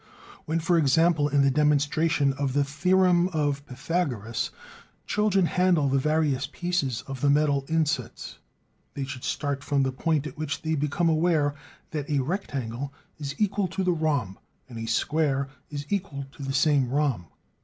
[0.45, 4.49] When, for example, in the demonstration of the theorem of Pythagoras,
[5.05, 8.39] children handle the various pieces of the metal insets,
[8.95, 11.53] they should start from the point at which they become aware
[11.91, 16.51] that a rectangle is equal to the rhomb, and a square is equal to the
[16.51, 17.27] same rhomb.